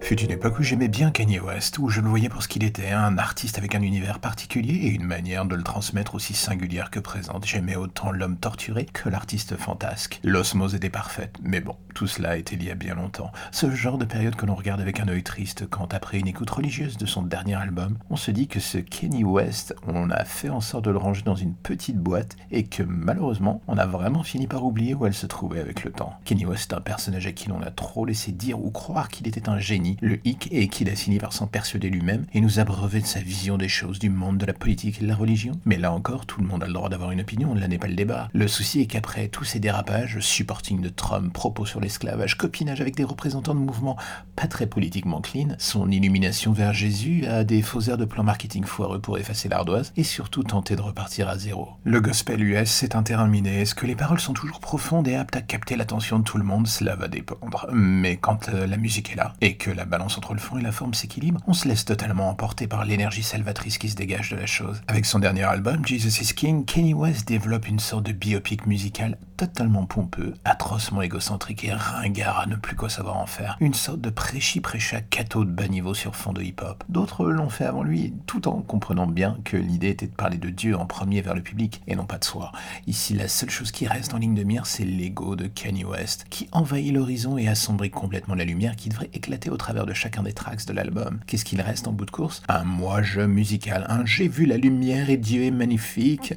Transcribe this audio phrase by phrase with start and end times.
[0.00, 2.64] Fut une époque où j'aimais bien Kanye West, où je le voyais pour ce qu'il
[2.64, 6.90] était, un artiste avec un univers particulier et une manière de le transmettre aussi singulière
[6.90, 7.44] que présente.
[7.44, 10.20] J'aimais autant l'homme torturé que l'artiste fantasque.
[10.24, 13.32] L'osmose était parfaite, mais bon, tout cela était lié à bien longtemps.
[13.50, 16.48] Ce genre de période que l'on regarde avec un œil triste quand, après une écoute
[16.48, 20.48] religieuse de son dernier album, on se dit que ce Kanye West, on a fait
[20.48, 24.22] en sorte de le ranger dans une petite boîte et que malheureusement, on a vraiment
[24.22, 26.18] fini par oublier où elle se trouvait avec le temps.
[26.24, 29.28] Kanye West est un personnage à qui l'on a trop laissé dire ou croire qu'il
[29.28, 32.58] était un génie le hic et qu'il a fini par s'en persuader lui-même et nous
[32.58, 35.52] abreuver de sa vision des choses, du monde, de la politique et de la religion.
[35.64, 37.88] Mais là encore, tout le monde a le droit d'avoir une opinion, là n'est pas
[37.88, 38.28] le débat.
[38.32, 42.96] Le souci est qu'après tous ces dérapages, supporting de Trump, propos sur l'esclavage, copinage avec
[42.96, 43.96] des représentants de mouvements
[44.36, 48.64] pas très politiquement clean, son illumination vers Jésus a des faux airs de plan marketing
[48.64, 51.68] foireux pour effacer l'ardoise et surtout tenter de repartir à zéro.
[51.84, 53.62] Le gospel US, c'est un terrain miné.
[53.62, 56.44] Est-ce que les paroles sont toujours profondes et aptes à capter l'attention de tout le
[56.44, 56.66] monde?
[56.66, 57.66] Cela va dépendre.
[57.72, 60.62] Mais quand euh, la musique est là et que la balance entre le fond et
[60.62, 64.36] la forme s'équilibre, on se laisse totalement emporter par l'énergie salvatrice qui se dégage de
[64.36, 64.82] la chose.
[64.88, 69.18] Avec son dernier album, Jesus is King, Kanye West développe une sorte de biopic musical
[69.36, 73.56] totalement pompeux, atrocement égocentrique et ringard à ne plus quoi savoir en faire.
[73.60, 76.82] Une sorte de prêchi-prêcha cateau de bas niveau sur fond de hip-hop.
[76.88, 80.50] D'autres l'ont fait avant lui, tout en comprenant bien que l'idée était de parler de
[80.50, 82.50] Dieu en premier vers le public et non pas de soi.
[82.88, 86.26] Ici, la seule chose qui reste en ligne de mire, c'est l'ego de Kanye West,
[86.30, 90.22] qui envahit l'horizon et assombrit complètement la lumière qui devrait éclater au travers de chacun
[90.22, 91.20] des tracks de l'album.
[91.26, 92.42] Qu'est-ce qu'il reste en bout de course?
[92.48, 96.34] Un moi-je musical, un j'ai vu la lumière et Dieu est magnifique.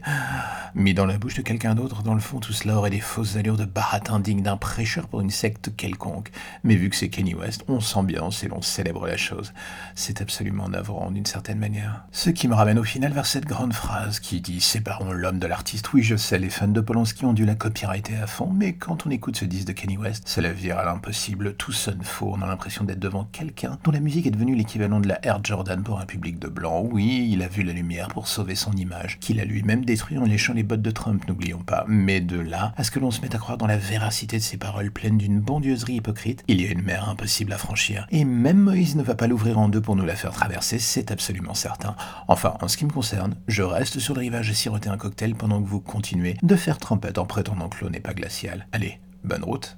[0.75, 3.35] Mis dans la bouche de quelqu'un d'autre, dans le fond, tout cela aurait des fausses
[3.35, 6.31] allures de baratin digne d'un prêcheur pour une secte quelconque.
[6.63, 9.53] Mais vu que c'est Kenny West, on s'ambiance et l'on célèbre la chose.
[9.95, 12.05] C'est absolument navrant d'une certaine manière.
[12.11, 15.47] Ce qui me ramène au final vers cette grande phrase qui dit Séparons l'homme de
[15.47, 15.91] l'artiste.
[15.93, 19.05] Oui, je sais, les fans de Polanski ont dû la copyrighter à fond, mais quand
[19.05, 22.41] on écoute ce disque de Kenny West, cela vire à l'impossible, tout sonne faux, on
[22.41, 25.83] a l'impression d'être devant quelqu'un dont la musique est devenue l'équivalent de la Air Jordan
[25.83, 26.83] pour un public de blanc.
[26.91, 30.25] Oui, il a vu la lumière pour sauver son image, qu'il a lui-même détruit en
[30.25, 31.85] léchant les bottes de Trump, n'oublions pas.
[31.87, 34.43] Mais de là à ce que l'on se mette à croire dans la véracité de
[34.43, 38.07] ces paroles pleines d'une bondieuserie hypocrite, il y a une mer impossible à franchir.
[38.11, 41.11] Et même Moïse ne va pas l'ouvrir en deux pour nous la faire traverser, c'est
[41.11, 41.95] absolument certain.
[42.27, 45.35] Enfin, en ce qui me concerne, je reste sur le rivage et siroter un cocktail
[45.35, 48.67] pendant que vous continuez de faire trempette en prétendant que l'eau n'est pas glaciale.
[48.71, 49.77] Allez, bonne route